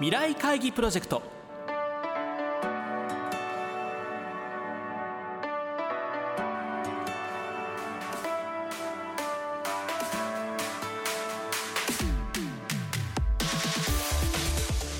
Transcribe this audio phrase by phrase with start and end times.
[0.00, 1.20] 未来会議プロジェクト。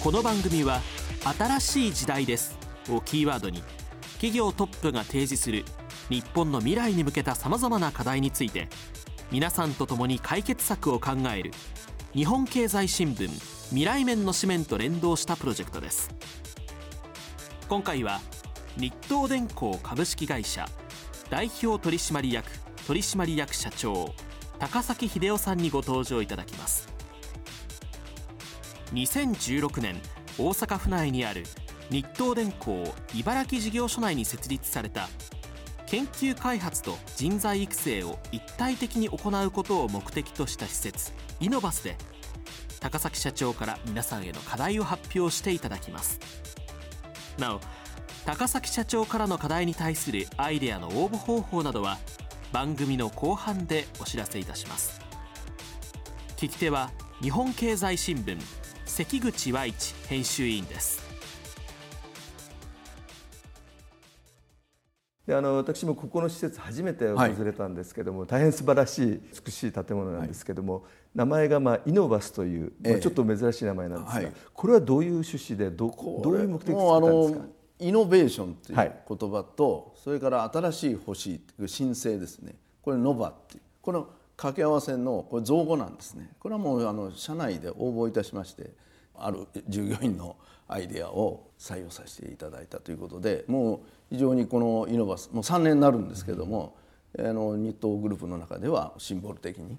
[0.03, 0.81] この番組は
[1.39, 2.59] 「新しい時代です」
[2.91, 3.63] をキーワードに
[4.15, 5.65] 企業トップが提示する
[6.09, 8.69] 日本の未来に向けたさまざまな課題について
[9.31, 11.53] 皆さんと共に解決策を考える
[12.15, 16.09] 日本経済新聞未来面の紙面と連動したプロジェクトです。
[17.69, 18.21] 今回は
[18.79, 20.67] 日東電工株式会社
[21.29, 22.51] 代表取締役
[22.87, 24.15] 取締役社長
[24.59, 26.89] 高崎秀夫さんにご登場いただきます。
[28.95, 30.01] 2016年
[30.39, 31.45] 大阪府内にある
[31.91, 35.11] 日東電工茨城事業所内に設立された
[35.85, 41.97] 研究開発と人材育成を一体的に行うことを目的とした施設イノバスで
[42.81, 46.21] 高崎社長から皆さんへの課題を発表していただきます。
[47.39, 47.61] なお
[48.25, 51.99] 高崎社長からの課題に対するアイデアの応募方法などは
[52.53, 55.01] 番組の後半でお知らせいたします。
[56.37, 58.39] 聞き手は日本経済新聞
[58.85, 61.09] 関口和一編集委員です。
[65.27, 70.83] であの私もここの施設初めて訪れたんですけども、はい、大変素晴らしい美しい建物なんですけども、はい、
[71.19, 75.89] 名前がまあイノバスという、まあ、ちょっと珍しい名前なんですが、はい、これはどういう趣旨でど
[76.23, 77.45] どういう目的で作ったんですか？
[77.81, 82.55] イノベーションという言葉と、それから新しい欲しいという申請ですね。
[82.83, 83.63] これノバっていう。
[83.83, 86.31] この掛け合わせのこれ造語なんですね。
[86.39, 88.71] これはもうあの社内で応募いたしまして
[89.17, 90.37] ある従業員の
[90.69, 93.81] アイデアを採用させていただいたということでもう
[94.11, 96.77] 非常にこのイノバスもう3年になるんですけども、
[97.19, 99.79] あの日東グループの中ではシンボル的に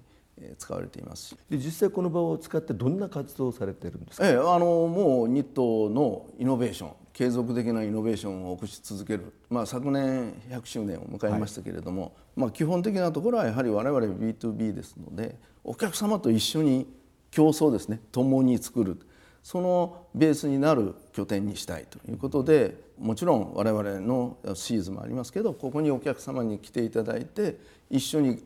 [0.58, 1.28] 使われています。
[1.28, 16.86] しで実際この場を使ってどんな活動をされてるんですか、ええ、あのもう日東のイノベーション継続的なイノベーションを起こし続ける、まあ、昨年100周年を迎えましたけれども、はい、まあ、基本的なところはやはり我々 B2B ですのでお客様と一緒に
[17.30, 18.00] 競争ですね。
[18.10, 18.98] 共に作る。
[19.42, 27.58] そのベースになる拠点にしたいということでもちろん我々のシーズンもありますけどここにお客様に来ていただいて
[27.88, 28.36] 一緒に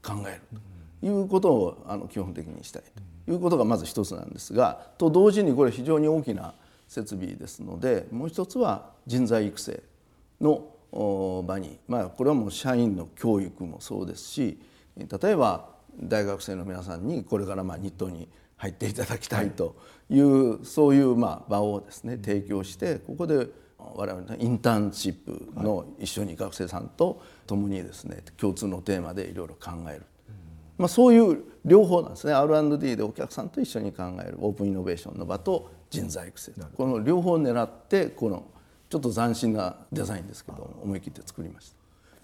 [0.00, 0.73] 考えると
[1.04, 2.82] いうことをあの基本的にしたい
[3.26, 6.54] ということがまず一つなんですがと同時にこれ非常に大きな
[6.88, 9.82] 設備ですのでもう一つは人材育成
[10.40, 10.64] の
[11.46, 14.58] 場にまあこれはもう社員の教育もそうですし
[14.96, 15.68] 例えば
[16.00, 19.76] 大学生の皆さんにこれからまあ日東に入っていただきたいと
[20.08, 23.48] いう、そういうまあ場をですね提供してここで
[23.78, 30.06] 我々のインターンシップの一緒に学生さんと共にですね共通のテーマでいろいろ考える、
[30.78, 32.32] まあ、そういう両方なんですね。
[32.32, 36.52] R&D でお客さんと一緒に考えるオープンイノベーションの場と人材育成。
[36.76, 38.44] この両方を狙ってこの
[38.88, 41.76] ちょっと斬新なデザインですけど思い切って作りました。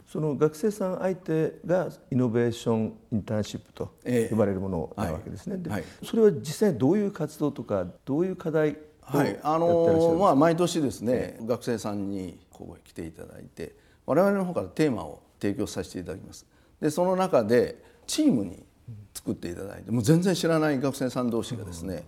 [0.07, 3.95] その学生さん相手がイノベーションインターンシップと
[4.29, 5.57] 呼ばれるものなわけですね。
[5.65, 9.39] えーはい、それは実際どういう活動とかどういう課題はい。
[9.43, 13.75] あのまあ、毎年ですね、えー、学生さんにここへ来ていただいて
[14.07, 16.47] 我々の方からテーマを提供させていただきます。
[16.81, 18.65] でその中でチームに
[19.15, 22.03] 作っていただいてもう全然知らない学生さん同士がですね、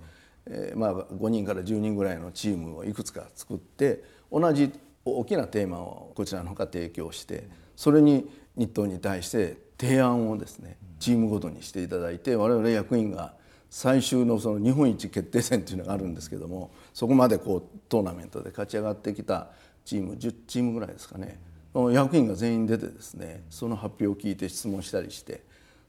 [0.47, 4.03] えー、まあ、5人から10人ぐらいのチームをいくつか作って
[4.33, 4.73] 同じ
[5.05, 13.35] 大きなテーマをこちらの方から提供してそれに日東に対して提案をですねチームごとにしていただいて我々役員が
[13.71, 19.51] 最終のその日本一決定戦というのがあるんですけどもそこまでこうトーナメントで勝ち上がってきた
[19.85, 21.39] チーム10チームぐらいですかね。
[21.93, 25.43] 役員が全員出てですねその発表を聞いて質問したりして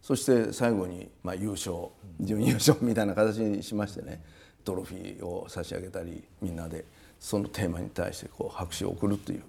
[0.04, 1.74] そして最後にまあ優勝
[2.20, 4.22] 準優勝みたいな形にしましてね
[4.66, 6.86] トロフィーを差し上げたりみんなで
[7.20, 9.44] そのテーマに対してこう拍手を送るという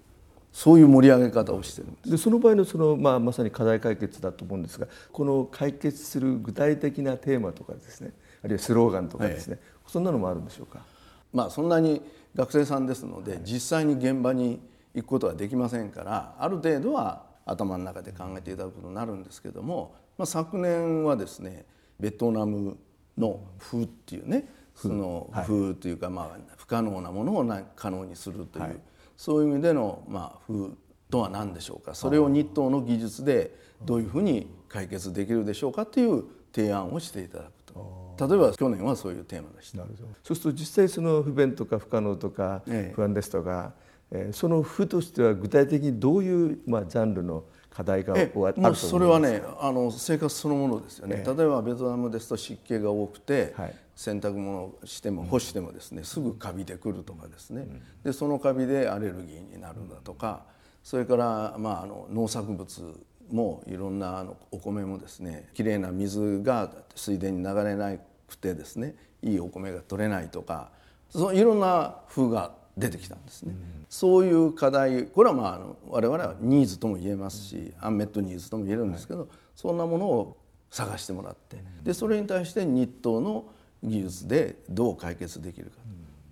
[0.53, 8.13] そういう盛り上げ方をしてるでその場合のその、まあ、まさに課題解決だと思うんですがこの解決する具体的なテーマとかですね
[8.45, 10.85] あるいはスローガンとかですね、はい、そんなのもあるんでしょうか、
[11.33, 12.01] まあ、そんなに
[12.37, 14.61] 学生さんですので、実際に現場に
[14.95, 21.67] 行くことはできませんからある程度は頭の中で考えていただくことになるんですけども、まあ、昨年はですね
[22.01, 22.77] ベトナム
[23.17, 28.77] の風っていうねその風というか、まあ、不可能なものを可能にするという、はい。
[29.17, 30.71] そういう意味での、まあ、風
[31.11, 31.95] とは何でしょうか。
[31.95, 38.17] それを日東の技術でどういうふうに解決できるでしょうかという提案をしていただくと。
[38.19, 39.85] 例えば去年はそういうテーマでした。
[40.23, 42.63] そうすると実際その不便とか不可能とか
[42.95, 43.84] 不安ですとか、ええ、
[44.33, 57.67] その負としては具体的にどういう、まあ、ジャンルの課題があると思いますそれはねあの生活そのものですよね、例えばベトナムですと湿気が多くて、はい、洗濯物をしても干してもですねすぐカビてくるとかですね。
[58.05, 60.45] でそのカビでアレルギーになるだとか
[60.85, 63.01] それからまああの農作物
[63.33, 67.93] もいろんなあのお米もですねきれいな水が水田に流れな
[68.29, 70.71] くてですねいいお米が取れないとか
[71.11, 80.37] そのいろんな風が出てきたんですね、うん、そういう課題これはまああの我々はニーズとも言えますしアンメットニーズとも言えるんですけど、はい、そんなものを
[80.71, 83.45] 探してもらってでそれに対して日東の
[83.83, 85.73] 技術でどう解決できるか、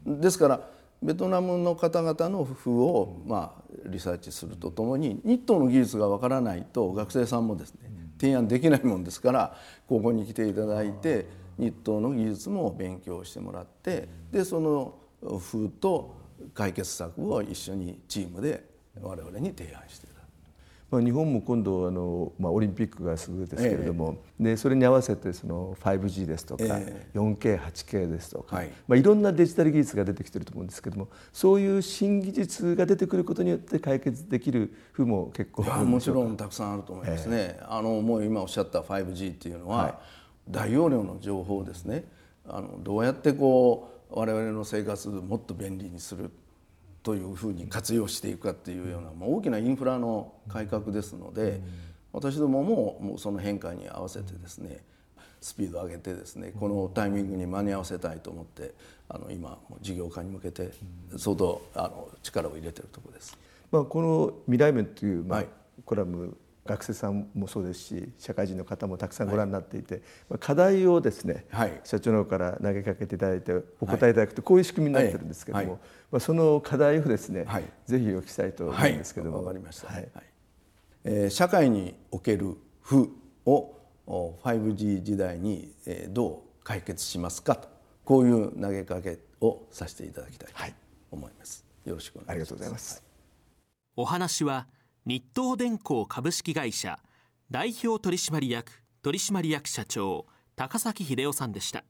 [0.07, 0.61] うん、ですから
[1.01, 7.81] ベトナムの方々の工夫をまあリサーチするとともに日東の技術がわからないと学生さんもですね
[8.21, 9.57] 提案できないもんですから
[9.89, 11.27] ここに来ていただいて
[11.59, 14.95] 日東の技術も勉強してもらってでその
[15.39, 16.22] 風と
[16.55, 18.65] 解決策を一緒にチームで
[19.01, 20.13] 我々に提案していた。
[20.93, 28.69] まあ、日本も今度あの、まあ、オリンピックがすぐですけれども、えでそれに合わせてその 5G ですとか、え 4K8K ですとか、はい。
[28.87, 37.37] まあ、いろんなデジタル技術が出てきてると思うんですけどもそういう新技術が出てくることによって解決できる風も結構もちろんたくさんあると思いますね。
[37.39, 39.95] えあのもう今おっしゃった 5G っていうのは、はい、
[40.51, 42.05] 大容量の情報ですね。
[42.47, 46.31] あのどうやってこう我々の生活をもっと便利にする
[47.03, 51.61] というふうに活用していくかっていうような、まあ、大きなインフラの改革ですので、
[52.13, 54.85] 私どもももうその変化に合わせてですね
[55.41, 58.75] スピードを上げてですねこのタイミングに間に合わせたいと思って
[59.09, 60.71] あの今事業化に向けて
[61.17, 63.37] 相当あの力を入れてるところです。
[63.71, 65.45] まあ、この未来面という、まあ、
[65.85, 75.81] コラム学生さんもそうですし社会人の方もたくさんご覧になっていて、はい、課題をですね、はい、社長の方から投げかけていただいてお答えいただくとこういう仕組みになってるんですけども、はい、
[76.13, 77.47] まあ、その課題をですね、
[77.87, 79.39] ぜひお聞きしたいと思うんですけども。
[79.39, 80.09] わ、かりました、はい。
[81.05, 83.11] えー、社会における負
[83.45, 83.75] を
[84.07, 85.73] 5G 時代に
[86.11, 87.69] どう解決しますかと
[88.05, 90.75] こういう投げかけをさせていただきたいと
[91.11, 91.65] 思います。
[91.85, 92.31] よろしくお願いします。
[92.31, 93.03] ありがとうございます。
[93.97, 94.69] お話は
[95.05, 97.01] 日東電工株式会社
[97.51, 101.83] 代表取締役取締役社長高崎秀夫さんでした。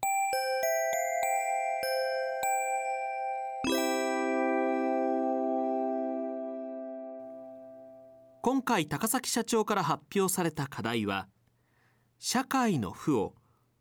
[8.41, 11.29] 今回高崎社長から発表された課題は
[12.19, 13.35] 社会の負を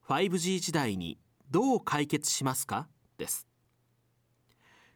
[0.09, 1.17] 5G 時代に
[1.49, 2.89] どう解決しますか？
[3.17, 3.47] です。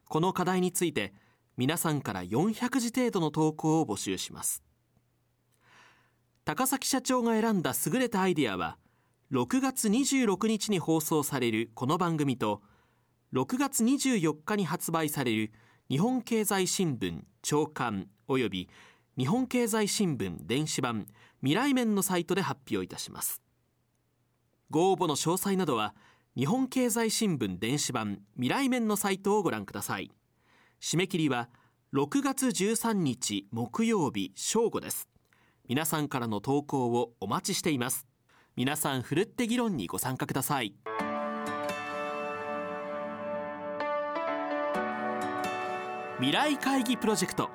[0.10, 1.14] この課題について
[1.58, 4.64] 皆さんから400字程度の投稿を募集します。
[6.44, 8.78] 高崎社長が選んだ優れたアイデアは
[9.32, 12.62] 6月26日に放送されるこの番組と
[13.34, 15.52] 6月24日に発売される
[15.90, 18.70] 日本経済新聞長官および
[19.18, 21.08] 日本経済新聞電子版
[21.40, 23.42] 未来面のサイトで発表いたします。
[24.70, 25.96] ご応募の詳細などは
[26.38, 30.12] 日本経済新聞電子版未来面のサイトをご覧ください。
[30.86, 31.50] 締め切りは
[31.96, 35.10] 6月13日木曜日正午です。
[35.68, 38.06] 皆さんからの投稿をお待ちしています。
[38.56, 40.76] 皆さんふるって議論にご参加ください。
[46.18, 47.50] 未来会議プロジェクト。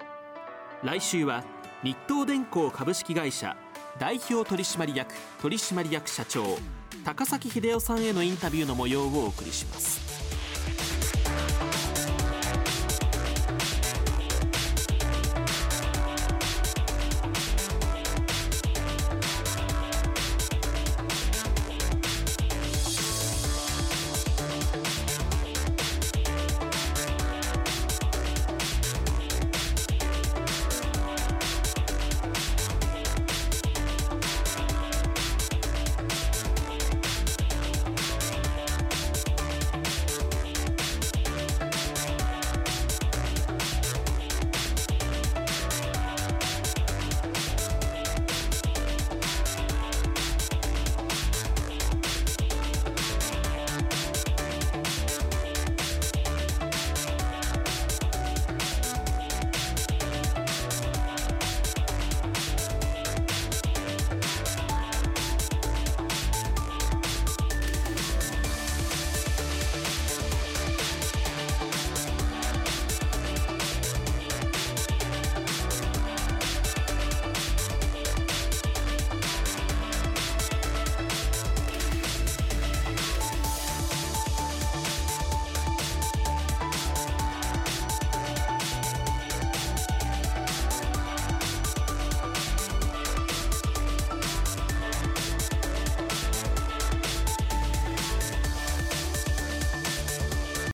[0.83, 1.45] 来週は
[1.85, 3.57] 日東電工株式会社
[4.01, 6.59] 代表取締役取締役社長
[7.05, 10.30] 高崎秀夫さんへのインタビューの模様をお送りします。